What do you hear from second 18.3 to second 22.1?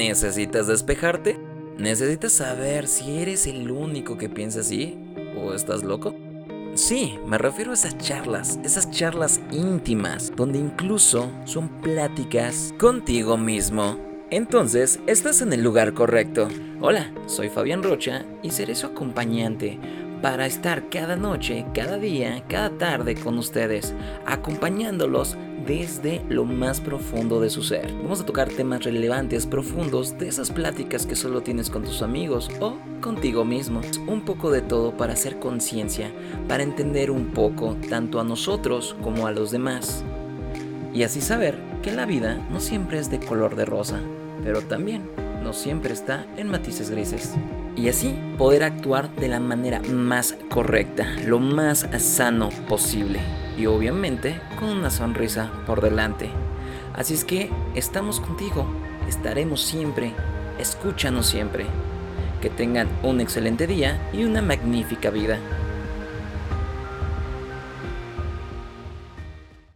y seré su acompañante para estar cada noche, cada